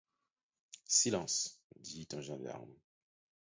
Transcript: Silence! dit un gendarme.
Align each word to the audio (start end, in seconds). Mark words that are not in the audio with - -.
Silence! 0.87 1.61
dit 1.75 2.07
un 2.13 2.21
gendarme. 2.21 2.73